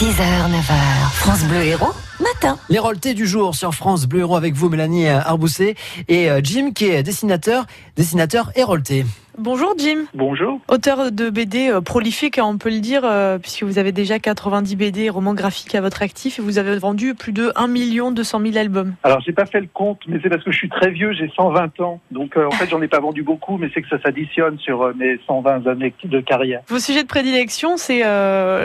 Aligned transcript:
6h, 0.00 0.16
9h, 0.16 1.10
France 1.12 1.44
Bleu 1.44 1.62
Héros, 1.62 1.92
matin. 2.20 2.58
Les 2.70 2.78
Rolletés 2.78 3.12
du 3.12 3.26
jour 3.26 3.54
sur 3.54 3.74
France 3.74 4.06
Bleu 4.06 4.20
Héros 4.20 4.36
avec 4.36 4.54
vous, 4.54 4.70
Mélanie 4.70 5.06
Arbousset, 5.06 5.74
et 6.08 6.30
euh, 6.30 6.40
Jim 6.42 6.70
qui 6.74 6.86
est 6.86 7.02
dessinateur, 7.02 7.66
dessinateur 7.98 8.50
et 8.56 8.62
Rolleté. 8.62 9.04
Bonjour 9.42 9.72
Jim. 9.78 10.04
Bonjour. 10.12 10.60
Auteur 10.68 11.10
de 11.10 11.30
BD 11.30 11.70
euh, 11.70 11.80
prolifique, 11.80 12.36
hein, 12.36 12.44
on 12.44 12.58
peut 12.58 12.68
le 12.68 12.80
dire, 12.80 13.06
euh, 13.06 13.38
puisque 13.38 13.62
vous 13.62 13.78
avez 13.78 13.90
déjà 13.90 14.18
90 14.18 14.76
BD 14.76 15.08
romans 15.08 15.32
graphiques 15.32 15.74
à 15.74 15.80
votre 15.80 16.02
actif 16.02 16.38
et 16.38 16.42
vous 16.42 16.58
avez 16.58 16.76
vendu 16.76 17.14
plus 17.14 17.32
de 17.32 17.50
1 17.56 18.10
200 18.12 18.38
000 18.38 18.58
albums. 18.58 18.92
Alors 19.02 19.22
j'ai 19.22 19.32
pas 19.32 19.46
fait 19.46 19.62
le 19.62 19.68
compte, 19.72 20.00
mais 20.06 20.18
c'est 20.22 20.28
parce 20.28 20.44
que 20.44 20.52
je 20.52 20.58
suis 20.58 20.68
très 20.68 20.90
vieux, 20.90 21.14
j'ai 21.14 21.30
120 21.34 21.80
ans. 21.80 22.00
Donc 22.10 22.36
en 22.36 22.50
fait 22.50 22.68
j'en 22.68 22.82
ai 22.82 22.88
pas 22.88 23.00
vendu 23.00 23.22
beaucoup, 23.22 23.56
mais 23.56 23.70
c'est 23.72 23.80
que 23.80 23.88
ça 23.88 23.98
s'additionne 24.02 24.58
sur 24.58 24.94
mes 24.94 25.18
120 25.26 25.66
années 25.66 25.94
de 26.04 26.20
carrière. 26.20 26.60
Vos 26.68 26.78
sujets 26.78 27.02
de 27.02 27.08
prédilection, 27.08 27.78
c'est 27.78 28.02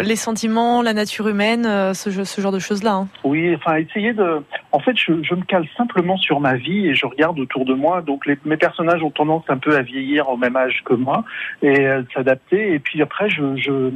les 0.04 0.16
sentiments, 0.18 0.82
la 0.82 0.92
nature 0.92 1.30
humaine, 1.30 1.94
ce, 1.94 2.12
ce, 2.12 2.42
genre 2.42 2.52
de 2.52 2.60
choses-là. 2.60 2.96
Hein. 2.96 3.08
Oui, 3.24 3.56
enfin 3.56 3.78
essayer 3.78 4.12
de... 4.12 4.42
En 4.76 4.80
fait 4.80 4.98
je, 4.98 5.14
me 5.14 5.46
cale 5.46 5.66
simplement 5.78 6.18
sur 6.18 6.42
ma 6.42 6.56
vie 6.58 6.88
et 6.88 6.96
je 6.96 7.06
regarde 7.06 7.40
autour 7.40 7.64
de 7.64 7.74
moi. 7.74 8.02
Donc 8.02 8.30
mes 8.44 8.58
personnages 8.58 9.02
ont 9.04 9.10
tendance 9.10 9.46
un 9.48 9.58
peu 9.58 9.74
à 9.74 9.82
vieillir 9.82 10.28
au 10.28 10.36
même 10.36 10.58
âge 10.58 10.82
que 10.84 10.94
moi 10.94 11.24
et 11.62 11.88
euh, 11.88 12.04
s'adapter. 12.14 12.74
Et 12.74 12.80
puis 12.80 13.02
après, 13.02 13.30
je, 13.30 13.90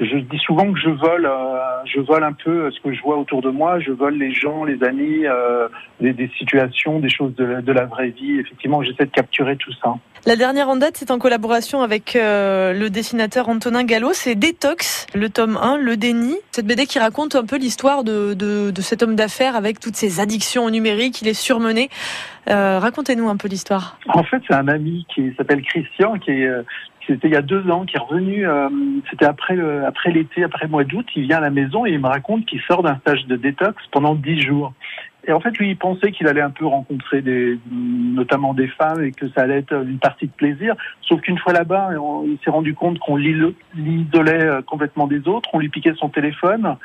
je 0.00 0.18
dis 0.18 0.38
souvent 0.38 0.72
que 0.72 0.78
je 0.78 0.90
vole, 0.90 1.26
euh, 1.26 1.58
je 1.86 2.00
vole 2.00 2.24
un 2.24 2.32
peu 2.32 2.70
ce 2.70 2.80
que 2.80 2.92
je 2.92 3.00
vois 3.02 3.16
autour 3.16 3.40
de 3.42 3.50
moi. 3.50 3.80
Je 3.80 3.92
vole 3.92 4.18
les 4.18 4.32
gens, 4.32 4.64
les 4.64 4.82
amis, 4.82 5.26
euh, 5.26 5.68
des, 6.00 6.12
des, 6.12 6.30
situations, 6.38 7.00
des 7.00 7.08
choses 7.08 7.34
de 7.34 7.44
la, 7.44 7.62
de 7.62 7.72
la 7.72 7.86
vraie 7.86 8.10
vie. 8.10 8.38
Effectivement, 8.38 8.82
j'essaie 8.82 9.06
de 9.06 9.10
capturer 9.10 9.56
tout 9.56 9.72
ça. 9.82 9.94
La 10.26 10.34
dernière 10.34 10.68
en 10.68 10.74
date, 10.74 10.96
c'est 10.96 11.12
en 11.12 11.18
collaboration 11.18 11.82
avec 11.82 12.16
euh, 12.16 12.72
le 12.72 12.90
dessinateur 12.90 13.48
Antonin 13.48 13.84
Gallo. 13.84 14.10
C'est 14.12 14.34
Détox, 14.34 15.06
le 15.14 15.30
tome 15.30 15.56
1, 15.56 15.78
Le 15.78 15.96
déni. 15.96 16.34
Cette 16.50 16.66
BD 16.66 16.86
qui 16.86 16.98
raconte 16.98 17.36
un 17.36 17.44
peu 17.44 17.56
l'histoire 17.56 18.02
de, 18.02 18.34
de, 18.34 18.72
de, 18.72 18.80
cet 18.82 19.04
homme 19.04 19.14
d'affaires 19.14 19.54
avec 19.54 19.78
toutes 19.78 19.94
ses 19.94 20.18
addictions 20.18 20.64
au 20.64 20.70
numérique. 20.70 21.22
Il 21.22 21.28
est 21.28 21.34
surmené. 21.34 21.90
Euh, 22.50 22.80
Racontez-nous 22.80 23.28
un 23.28 23.36
peu 23.36 23.46
l'histoire. 23.46 23.98
En 24.08 24.24
fait, 24.24 24.42
c'est 24.48 24.54
un 24.54 24.66
ami 24.66 25.06
qui 25.14 25.32
s'appelle 25.36 25.62
Christian, 25.62 26.18
qui 26.18 26.32
est, 26.32 26.46
euh, 26.46 26.62
c'était 27.06 27.28
il 27.28 27.34
y 27.34 27.36
a 27.36 27.42
deux 27.42 27.70
ans, 27.70 27.84
qui 27.84 27.96
est 27.96 28.00
revenu, 28.00 28.46
euh, 28.46 28.68
c'était 29.10 29.26
après 29.26 29.58
après 29.84 30.10
l'été, 30.10 30.44
après 30.44 30.66
le 30.66 30.70
mois 30.70 30.84
d'août, 30.84 31.06
il 31.14 31.24
vient 31.24 31.38
à 31.38 31.40
la 31.40 31.50
maison 31.50 31.86
et 31.86 31.92
il 31.92 32.00
me 32.00 32.08
raconte 32.08 32.46
qu'il 32.46 32.60
sort 32.62 32.82
d'un 32.82 32.96
stage 32.98 33.26
de 33.26 33.36
détox 33.36 33.82
pendant 33.92 34.14
dix 34.14 34.40
jours. 34.40 34.72
Et 35.26 35.32
en 35.32 35.40
fait, 35.40 35.56
lui, 35.58 35.70
il 35.70 35.76
pensait 35.76 36.12
qu'il 36.12 36.28
allait 36.28 36.40
un 36.40 36.50
peu 36.50 36.66
rencontrer 36.66 37.20
des, 37.20 37.58
notamment 37.70 38.54
des 38.54 38.68
femmes 38.68 39.02
et 39.02 39.10
que 39.10 39.28
ça 39.30 39.42
allait 39.42 39.58
être 39.58 39.72
une 39.72 39.98
partie 39.98 40.26
de 40.26 40.32
plaisir. 40.32 40.74
Sauf 41.02 41.20
qu'une 41.20 41.38
fois 41.38 41.52
là-bas, 41.52 41.90
il 42.24 42.38
s'est 42.44 42.50
rendu 42.50 42.74
compte 42.74 42.98
qu'on 43.00 43.16
l'isolait 43.16 44.44
euh, 44.44 44.62
complètement 44.62 45.06
des 45.06 45.26
autres, 45.26 45.48
on 45.52 45.58
lui 45.58 45.68
piquait 45.68 45.94
son 45.98 46.08
téléphone 46.08 46.76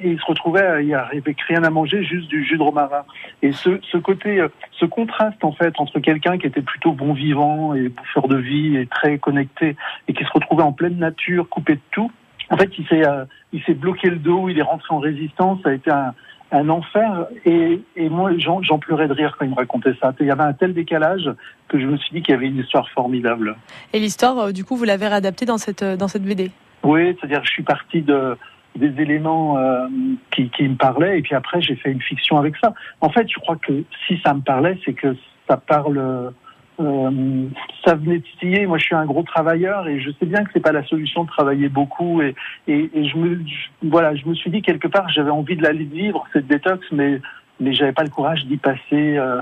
et 0.00 0.10
il 0.10 0.20
se 0.20 0.26
retrouvait 0.26 0.92
avec 0.92 1.40
rien 1.42 1.64
à 1.64 1.70
manger, 1.70 2.04
juste 2.04 2.28
du 2.28 2.44
jus 2.44 2.58
de 2.58 2.62
romarin. 2.62 3.04
Et 3.40 3.52
ce, 3.52 3.80
ce 3.90 3.96
côté, 3.96 4.40
euh, 4.40 4.48
ce 4.72 4.84
contraste 4.84 5.42
en 5.42 5.52
fait 5.52 5.72
entre 5.78 6.00
quelqu'un 6.00 6.36
qui 6.36 6.46
était 6.46 6.60
plutôt 6.60 6.92
bon 6.92 7.14
vivant 7.14 7.74
et 7.74 7.88
bouffeur 7.88 8.28
de 8.28 8.36
vie 8.36 8.76
et 8.76 8.86
très 8.86 9.18
connecté 9.18 9.74
et 10.08 10.12
qui 10.12 10.22
se 10.22 10.30
retrouvait 10.34 10.62
en 10.62 10.72
pleine 10.72 10.98
nature, 10.98 11.48
coupé 11.48 11.76
de 11.76 11.80
tout. 11.92 12.10
En 12.50 12.56
fait, 12.56 12.70
il 12.78 12.86
s'est, 12.86 13.06
euh, 13.06 13.24
il 13.52 13.62
s'est 13.62 13.74
bloqué 13.74 14.10
le 14.10 14.16
dos, 14.16 14.48
il 14.48 14.58
est 14.58 14.62
rentré 14.62 14.94
en 14.94 14.98
résistance. 14.98 15.60
Ça 15.62 15.70
a 15.70 15.72
été 15.72 15.90
un, 15.90 16.14
un 16.52 16.68
enfer. 16.68 17.26
Et, 17.44 17.80
et 17.96 18.08
moi, 18.08 18.30
j'en 18.38 18.78
pleurais 18.78 19.08
de 19.08 19.12
rire 19.12 19.36
quand 19.38 19.44
il 19.44 19.50
me 19.50 19.56
racontait 19.56 19.94
ça. 20.00 20.12
Il 20.20 20.26
y 20.26 20.30
avait 20.30 20.42
un 20.42 20.52
tel 20.52 20.74
décalage 20.74 21.30
que 21.68 21.78
je 21.78 21.86
me 21.86 21.96
suis 21.96 22.14
dit 22.14 22.22
qu'il 22.22 22.34
y 22.34 22.36
avait 22.36 22.46
une 22.46 22.58
histoire 22.58 22.88
formidable. 22.90 23.56
Et 23.92 23.98
l'histoire, 23.98 24.38
euh, 24.38 24.52
du 24.52 24.64
coup, 24.64 24.76
vous 24.76 24.84
l'avez 24.84 25.08
réadaptée 25.08 25.44
dans 25.44 25.58
cette, 25.58 25.82
euh, 25.82 25.96
dans 25.96 26.08
cette 26.08 26.22
BD 26.22 26.50
Oui, 26.82 27.16
c'est-à-dire 27.18 27.40
que 27.40 27.46
je 27.46 27.52
suis 27.52 27.62
parti 27.62 28.02
de, 28.02 28.36
des 28.76 29.00
éléments 29.00 29.58
euh, 29.58 29.86
qui, 30.30 30.50
qui 30.50 30.68
me 30.68 30.76
parlaient 30.76 31.18
et 31.18 31.22
puis 31.22 31.34
après, 31.34 31.60
j'ai 31.60 31.76
fait 31.76 31.90
une 31.90 32.02
fiction 32.02 32.38
avec 32.38 32.56
ça. 32.56 32.74
En 33.00 33.10
fait, 33.10 33.26
je 33.28 33.38
crois 33.40 33.56
que 33.56 33.82
si 34.06 34.20
ça 34.24 34.34
me 34.34 34.40
parlait, 34.40 34.78
c'est 34.84 34.94
que 34.94 35.16
ça 35.48 35.56
parle 35.56 36.32
euh, 36.80 37.46
ça 37.84 37.94
venait 37.94 38.18
de 38.18 38.66
Moi, 38.66 38.78
je 38.78 38.84
suis 38.84 38.94
un 38.94 39.06
gros 39.06 39.22
travailleur 39.22 39.88
et 39.88 40.00
je 40.00 40.10
sais 40.10 40.26
bien 40.26 40.44
que 40.44 40.50
c'est 40.52 40.60
pas 40.60 40.72
la 40.72 40.84
solution 40.84 41.24
de 41.24 41.28
travailler 41.28 41.68
beaucoup. 41.68 42.22
Et, 42.22 42.34
et, 42.68 42.90
et 42.94 43.08
je 43.08 43.16
me, 43.16 43.40
voilà, 43.82 44.14
je 44.14 44.26
me 44.26 44.34
suis 44.34 44.50
dit 44.50 44.62
quelque 44.62 44.88
part, 44.88 45.08
j'avais 45.08 45.30
envie 45.30 45.56
de 45.56 45.62
la 45.62 45.72
vivre 45.72 46.26
cette 46.32 46.46
détox, 46.46 46.86
mais 46.92 47.20
mais 47.60 47.74
j'avais 47.74 47.92
pas 47.92 48.02
le 48.02 48.10
courage 48.10 48.44
d'y 48.46 48.58
passer, 48.58 49.16
euh, 49.16 49.40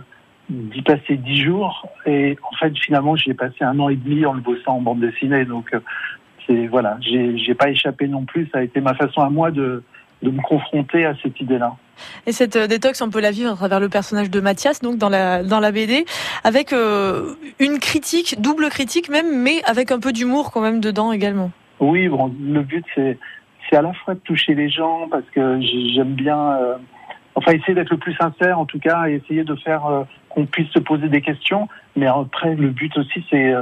d'y 0.48 0.82
passer 0.82 1.16
dix 1.16 1.42
jours. 1.42 1.88
Et 2.06 2.36
en 2.48 2.56
fait, 2.56 2.76
finalement, 2.78 3.16
j'ai 3.16 3.34
passé 3.34 3.64
un 3.64 3.78
an 3.80 3.88
et 3.88 3.96
demi 3.96 4.24
en 4.24 4.34
le 4.34 4.40
bossant 4.40 4.76
en 4.76 4.80
bande 4.80 5.00
dessinée. 5.00 5.44
Donc, 5.44 5.74
euh, 5.74 5.80
c'est 6.46 6.66
voilà, 6.66 6.98
j'ai 7.00 7.54
pas 7.54 7.70
échappé 7.70 8.06
non 8.06 8.24
plus. 8.24 8.48
Ça 8.52 8.58
a 8.58 8.62
été 8.62 8.80
ma 8.80 8.94
façon 8.94 9.22
à 9.22 9.30
moi 9.30 9.50
de 9.50 9.82
de 10.24 10.30
me 10.30 10.42
confronter 10.42 11.04
à 11.04 11.14
cette 11.22 11.40
idée-là. 11.40 11.76
Et 12.26 12.32
cette 12.32 12.56
euh, 12.56 12.66
détox, 12.66 13.00
on 13.02 13.10
peut 13.10 13.20
la 13.20 13.30
vivre 13.30 13.52
à 13.52 13.54
travers 13.54 13.78
le 13.78 13.88
personnage 13.88 14.30
de 14.30 14.40
Mathias, 14.40 14.80
donc 14.80 14.98
dans 14.98 15.08
la 15.08 15.44
dans 15.44 15.60
la 15.60 15.70
BD, 15.70 16.04
avec 16.42 16.72
euh, 16.72 17.34
une 17.60 17.78
critique, 17.78 18.40
double 18.40 18.68
critique 18.70 19.08
même, 19.08 19.42
mais 19.42 19.62
avec 19.64 19.92
un 19.92 20.00
peu 20.00 20.12
d'humour 20.12 20.50
quand 20.50 20.60
même 20.60 20.80
dedans 20.80 21.12
également. 21.12 21.52
Oui, 21.78 22.08
bon, 22.08 22.32
le 22.40 22.62
but 22.62 22.84
c'est 22.96 23.76
à 23.76 23.82
la 23.82 23.92
fois 23.92 24.14
de 24.14 24.20
toucher 24.20 24.54
les 24.54 24.68
gens 24.68 25.08
parce 25.10 25.28
que 25.34 25.60
j'aime 25.94 26.14
bien, 26.14 26.52
euh, 26.52 26.76
enfin 27.34 27.52
essayer 27.52 27.74
d'être 27.74 27.90
le 27.90 27.98
plus 27.98 28.14
sincère 28.14 28.58
en 28.58 28.66
tout 28.66 28.78
cas, 28.78 29.08
et 29.08 29.14
essayer 29.14 29.44
de 29.44 29.54
faire 29.56 30.04
qu'on 30.34 30.46
puisse 30.46 30.70
se 30.70 30.78
poser 30.78 31.08
des 31.08 31.20
questions. 31.20 31.68
Mais 31.96 32.06
après, 32.06 32.54
le 32.54 32.68
but 32.68 32.96
aussi, 32.98 33.24
c'est 33.30 33.54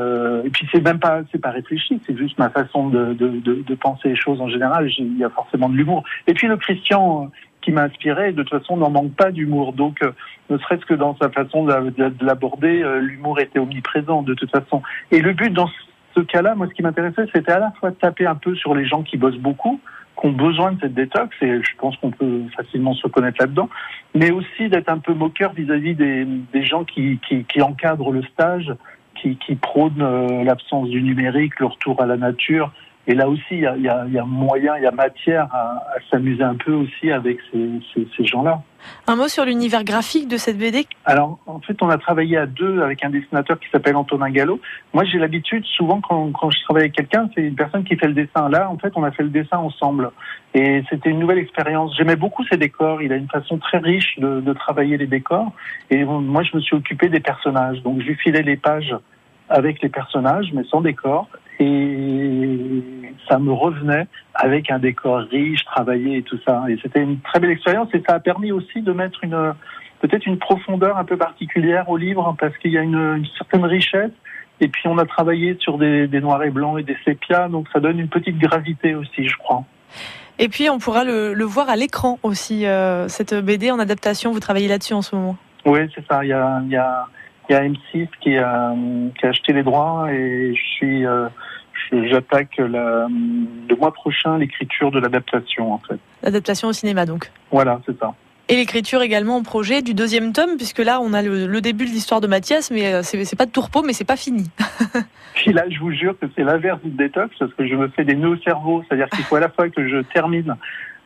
et 0.45 0.51
puis 0.51 0.67
c'est 0.73 0.81
même 0.81 0.99
pas 0.99 1.21
c'est 1.31 1.41
pas 1.41 1.51
réfléchi, 1.51 2.01
c'est 2.07 2.17
juste 2.17 2.39
ma 2.39 2.49
façon 2.49 2.89
de, 2.89 3.13
de, 3.13 3.29
de, 3.29 3.63
de, 3.63 3.75
penser 3.75 4.09
les 4.09 4.17
choses 4.17 4.41
en 4.41 4.49
général. 4.49 4.89
Il 4.99 5.19
y 5.19 5.25
a 5.25 5.31
forcément 5.31 5.69
de 5.69 5.75
l'humour. 5.75 6.03
Et 6.27 6.35
puis 6.35 6.47
le 6.47 6.57
Christian 6.57 7.31
qui 7.63 7.73
m'a 7.73 7.85
inspiré. 7.85 8.33
De 8.33 8.43
toute 8.43 8.61
façon, 8.61 8.77
n'en 8.77 8.91
manque 8.91 9.15
pas 9.15 9.31
d'humour. 9.31 9.73
Donc, 9.73 10.03
euh, 10.03 10.13
ne 10.51 10.59
serait-ce 10.59 10.85
que 10.85 10.95
dans 10.95 11.17
sa 11.17 11.31
façon 11.31 11.65
de, 11.65 12.25
l'aborder, 12.25 12.83
euh, 12.83 13.01
l'humour 13.01 13.41
était 13.41 13.59
omniprésent 13.59 14.23
de 14.23 14.35
toute 14.35 14.51
façon. 14.51 14.83
Et 15.11 15.21
le 15.21 15.33
but 15.33 15.51
dans 15.51 15.71
ce 16.15 16.21
cas-là, 16.21 16.55
moi, 16.55 16.67
ce 16.69 16.75
qui 16.75 16.83
m'intéressait, 16.83 17.27
c'était 17.33 17.53
à 17.53 17.61
la 17.61 17.71
fois 17.81 17.93
taper 17.93 18.27
un 18.27 18.35
peu 18.35 18.55
sur 18.55 18.75
les 18.75 18.85
gens 18.85 19.03
qui 19.03 19.17
bossent 19.17 19.39
beaucoup, 19.39 19.81
qui 20.23 20.29
ont 20.29 20.33
besoin 20.33 20.73
de 20.73 20.81
cette 20.81 20.95
détox, 20.95 21.37
et 21.43 21.63
je 21.63 21.77
pense 21.79 21.97
qu'on 21.97 22.11
peut 22.11 22.43
facilement 22.57 22.95
se 22.95 23.03
reconnaître 23.03 23.39
là-dedans, 23.41 23.69
mais 24.15 24.31
aussi 24.31 24.69
d'être 24.69 24.89
un 24.89 24.99
peu 24.99 25.15
moqueur 25.15 25.53
vis-à-vis 25.53 25.95
des, 25.95 26.65
gens 26.65 26.85
qui, 26.85 27.19
encadrent 27.61 28.13
le 28.13 28.23
stage, 28.23 28.73
qui, 29.17 29.37
qui 29.37 29.57
prônent 29.57 30.01
euh, 30.01 30.45
l'absence 30.45 30.89
du 30.89 31.03
numérique, 31.03 31.59
le 31.61 31.67
retour 31.67 32.01
à 32.01 32.07
la 32.07 32.17
nature, 32.17 32.73
et 33.07 33.15
là 33.15 33.29
aussi, 33.29 33.43
il 33.51 33.61
y 33.61 33.67
a, 33.67 33.77
y, 33.77 33.89
a, 33.89 34.07
y 34.07 34.19
a, 34.19 34.25
moyen, 34.25 34.77
il 34.77 34.85
y 34.85 34.87
a 34.87 34.93
matière 34.93 35.49
à, 35.53 35.85
à 35.95 35.97
s'amuser 36.11 36.45
un 36.45 36.55
peu 36.55 36.73
aussi 36.73 37.11
avec 37.11 37.39
ces, 37.51 37.69
ces, 37.93 38.07
ces 38.17 38.25
gens-là. 38.25 38.63
Un 39.07 39.17
mot 39.17 39.29
sur 39.29 39.45
l'univers 39.45 39.85
graphique 39.85 40.29
de 40.29 40.37
cette 40.37 40.59
BD 40.59 40.87
Alors, 41.05 41.39
en 41.47 41.61
fait, 41.61 41.77
on 41.83 41.89
a 41.89 41.99
travaillé 41.99 42.37
à 42.37 42.47
deux 42.47 42.81
avec 42.83 43.05
un 43.05 43.11
dessinateur 43.11 43.59
qui 43.59 43.69
s'appelle 43.71 43.97
Antonin 43.97 44.31
Gallo. 44.31 44.61
Moi, 44.93 45.05
j'ai 45.05 45.19
l'habitude, 45.19 45.65
souvent, 45.65 46.01
quand, 46.01 46.31
quand, 46.33 46.51
je 46.51 46.61
travaille 46.63 46.85
avec 46.85 46.95
quelqu'un, 46.95 47.29
c'est 47.35 47.43
une 47.43 47.55
personne 47.55 47.85
qui 47.85 47.97
fait 47.97 48.07
le 48.07 48.15
dessin. 48.15 48.49
Là, 48.49 48.71
en 48.71 48.79
fait, 48.79 48.93
on 48.97 49.03
a 49.03 49.11
fait 49.11 49.23
le 49.23 49.31
dessin 49.31 49.59
ensemble. 49.59 50.11
Et 50.55 50.83
c'était 50.91 51.11
une 51.11 51.19
nouvelle 51.19 51.39
expérience. 51.39 51.97
J'aimais 51.97 52.17
beaucoup 52.17 52.45
ses 52.47 52.57
décors. 52.57 53.03
Il 53.03 53.13
a 53.13 53.17
une 53.17 53.29
façon 53.29 53.59
très 53.59 53.79
riche 53.79 54.19
de, 54.19 54.41
de 54.41 54.53
travailler 54.53 54.97
les 54.97 55.07
décors. 55.07 55.53
Et 55.91 56.05
moi, 56.05 56.43
je 56.43 56.57
me 56.57 56.61
suis 56.61 56.77
occupé 56.77 57.09
des 57.09 57.21
personnages. 57.21 57.83
Donc, 57.83 58.01
je 58.01 58.07
lui 58.07 58.15
filais 58.17 58.43
les 58.43 58.57
pages 58.57 58.95
avec 59.49 59.83
les 59.83 59.89
personnages, 59.89 60.51
mais 60.53 60.65
sans 60.65 60.81
décor. 60.81 61.29
Et 61.59 61.92
ça 63.33 63.39
me 63.39 63.53
revenait 63.53 64.07
avec 64.35 64.71
un 64.71 64.79
décor 64.79 65.21
riche, 65.31 65.65
travaillé 65.65 66.19
et 66.19 66.23
tout 66.23 66.39
ça. 66.47 66.65
Et 66.69 66.77
c'était 66.83 67.01
une 67.01 67.19
très 67.21 67.41
belle 67.41 67.51
expérience 67.51 67.89
et 67.95 68.03
ça 68.07 68.17
a 68.17 68.21
permis 68.21 68.53
aussi 68.53 68.83
de 68.83 68.93
mettre 68.93 69.25
une 69.25 69.55
peut-être 70.01 70.27
une 70.27 70.39
profondeur 70.39 70.99
un 70.99 71.05
peu 71.05 71.17
particulière 71.17 71.89
au 71.89 71.97
livre 71.97 72.37
parce 72.39 72.55
qu'il 72.59 72.73
y 72.73 72.79
a 72.79 72.83
une, 72.83 72.95
une, 72.95 73.27
certaine 73.39 73.65
richesse. 73.65 74.11
Et 74.61 74.69
puis 74.69 74.87
on 74.87 74.99
a 74.99 75.07
travaillé 75.07 75.57
sur 75.61 75.79
des, 75.79 76.09
des 76.09 76.21
noirs 76.21 76.43
et 76.43 76.51
blancs 76.51 76.79
et 76.79 76.83
des 76.83 76.97
sépias, 77.07 77.49
donc 77.49 77.69
ça 77.73 77.81
donne 77.81 77.99
une 77.99 78.09
petite 78.09 78.39
gravité 78.39 78.95
aussi, 78.95 79.27
je 79.27 79.37
crois. 79.39 79.65
Et 80.39 80.51
puis 80.51 80.69
on 80.69 80.79
pourra 80.79 81.05
le, 81.05 81.33
le 81.33 81.45
voir 81.45 81.71
à 81.71 81.77
l'écran 81.77 82.19
aussi, 82.23 82.67
euh, 82.67 83.09
cette 83.09 83.35
BD 83.35 83.71
en 83.71 83.79
adaptation. 83.79 84.31
Vous 84.31 84.41
travaillez 84.41 84.69
là-dessus 84.69 84.93
en 84.93 85.03
ce 85.03 85.17
moment? 85.17 85.37
Oui, 85.65 85.81
c'est 85.95 86.05
ça. 86.07 86.23
Il 86.23 86.29
y 86.29 86.33
a, 86.35 86.61
il 86.65 86.71
y 86.71 86.77
a 86.77 87.07
il 87.07 87.22
y 87.53 87.55
a 87.55 87.63
M6 87.63 88.09
qui 88.21 88.37
a, 88.37 88.75
qui 89.19 89.27
a 89.27 89.29
acheté 89.29 89.53
les 89.53 89.63
droits 89.63 90.13
et 90.13 90.55
je 90.55 90.63
suis, 90.77 91.07
euh, 91.07 91.29
j'attaque 91.93 92.57
le 92.59 93.77
mois 93.77 93.93
prochain 93.93 94.39
l'écriture 94.39 94.91
de 94.91 95.01
l'adaptation 95.01 95.73
en 95.73 95.79
fait. 95.79 95.99
L'adaptation 96.23 96.69
au 96.69 96.73
cinéma 96.73 97.07
donc. 97.07 97.31
Voilà, 97.51 97.81
c'est 97.87 97.99
ça. 97.99 98.15
Et 98.49 98.57
l'écriture 98.57 99.03
également 99.03 99.39
au 99.39 99.43
projet 99.43 99.83
du 99.83 99.95
deuxième 99.95 100.33
tome, 100.33 100.57
puisque 100.57 100.81
là 100.81 101.01
on 101.01 101.15
a 101.15 101.23
le, 101.23 101.47
le 101.47 101.61
début 101.61 101.87
de 101.87 101.91
l'histoire 101.91 102.21
de 102.21 102.27
Mathias, 102.27 102.71
mais 102.71 102.93
euh, 102.93 103.03
c'est 103.03 103.37
pas 103.37 103.47
de 103.47 103.51
tourpeau, 103.51 103.83
mais 103.83 103.93
c'est 103.93 104.05
pas 104.05 104.17
fini. 104.17 104.51
Puis 105.35 105.53
là, 105.53 105.65
je 105.71 105.79
vous 105.79 105.93
jure 105.93 106.19
que 106.19 106.27
c'est 106.37 106.43
l'inverse 106.43 106.81
du 106.83 106.91
détox, 106.91 107.35
parce 107.39 107.55
que 107.55 107.67
je 107.67 107.75
me 107.75 107.89
fais 107.89 108.05
des 108.05 108.15
nœuds 108.15 108.31
au 108.31 108.37
cerveau, 108.39 108.83
c'est-à-dire 108.87 109.09
qu'il 109.09 109.25
faut 109.25 109.37
à 109.37 109.41
la 109.41 109.49
fois 109.49 109.71
que 109.71 109.89
je 109.89 110.03
termine 110.13 110.57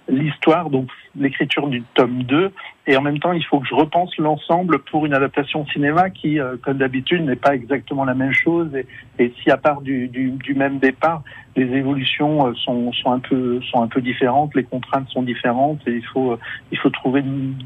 l'histoire, 0.08 0.70
donc 0.70 0.88
l'écriture 1.18 1.68
du 1.68 1.82
tome 1.94 2.22
2, 2.22 2.52
et 2.88 2.96
en 2.96 3.02
même 3.02 3.18
temps, 3.18 3.32
il 3.32 3.44
faut 3.44 3.58
que 3.58 3.66
je 3.66 3.74
repense 3.74 4.16
l'ensemble 4.18 4.78
pour 4.78 5.06
une 5.06 5.14
adaptation 5.14 5.66
cinéma 5.66 6.10
qui, 6.10 6.38
euh, 6.38 6.56
comme 6.62 6.78
d'habitude, 6.78 7.24
n'est 7.24 7.34
pas 7.34 7.54
exactement 7.54 8.04
la 8.04 8.14
même 8.14 8.32
chose. 8.32 8.68
Et, 9.18 9.32
si 9.42 9.50
à 9.50 9.56
part 9.56 9.80
du, 9.80 10.06
du, 10.08 10.30
du, 10.30 10.54
même 10.54 10.78
départ, 10.78 11.22
les 11.56 11.64
évolutions 11.64 12.46
euh, 12.46 12.54
sont, 12.54 12.92
sont, 12.92 13.10
un 13.10 13.18
peu, 13.18 13.60
sont 13.62 13.82
un 13.82 13.88
peu 13.88 14.00
différentes, 14.00 14.54
les 14.54 14.64
contraintes 14.64 15.08
sont 15.08 15.22
différentes, 15.22 15.80
et 15.88 15.92
il 15.92 16.04
faut, 16.04 16.32
euh, 16.32 16.38
il 16.70 16.78
faut 16.78 16.90
trouver 16.90 17.22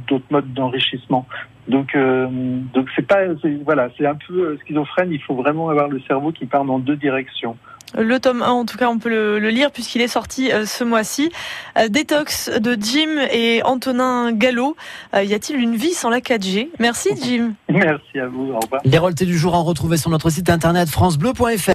d'autres 0.09 0.25
modes 0.31 0.53
d'enrichissement. 0.55 1.27
Donc, 1.69 1.95
euh, 1.95 2.27
donc 2.73 2.89
c'est 2.97 3.07
pas, 3.07 3.21
voilà, 3.65 3.89
c'est 3.99 4.07
un 4.07 4.17
peu 4.27 4.57
schizophrène. 4.65 5.13
Il 5.13 5.23
faut 5.23 5.35
vraiment 5.35 5.69
avoir 5.69 5.89
le 5.89 6.01
cerveau 6.01 6.33
qui 6.33 6.47
part 6.47 6.65
dans 6.65 6.79
deux 6.79 6.97
directions. 6.97 7.57
Le 7.99 8.21
tome 8.21 8.43
1, 8.43 8.49
en 8.49 8.65
tout 8.65 8.79
cas, 8.79 8.89
on 8.89 8.99
peut 8.99 9.09
le, 9.09 9.39
le 9.39 9.51
lire 9.51 9.71
puisqu'il 9.71 10.01
est 10.01 10.09
sorti 10.09 10.53
euh, 10.53 10.65
ce 10.65 10.85
mois-ci. 10.85 11.31
Euh, 11.79 11.89
Détox 11.89 12.51
de 12.51 12.77
Jim 12.81 13.19
et 13.33 13.63
Antonin 13.65 14.33
Gallo. 14.33 14.77
Euh, 15.15 15.25
y 15.25 15.35
a-t-il 15.35 15.59
une 15.59 15.77
vie 15.77 15.93
sans 15.93 16.09
la 16.11 16.21
4G 16.21 16.69
Merci 16.79 17.11
Jim. 17.21 17.53
Merci 17.69 18.19
à 18.19 18.27
vous. 18.27 18.53
Au 18.53 18.61
revoir. 18.61 18.81
Les 18.85 18.99
royautés 18.99 19.27
du 19.27 19.37
jour 19.37 19.55
à 19.55 19.59
retrouver 19.59 19.97
sur 19.97 20.11
notre 20.11 20.31
site 20.31 20.51
internet 20.51 20.89
francebleu.fr. 20.89 21.69